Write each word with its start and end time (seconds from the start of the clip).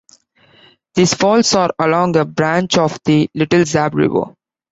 These 0.95 1.13
falls 1.13 1.53
are 1.53 1.69
along 1.77 2.15
a 2.17 2.25
branch 2.25 2.75
of 2.79 2.97
the 3.05 3.29
Little 3.35 3.65
Zab 3.65 3.93
River. 3.93 4.35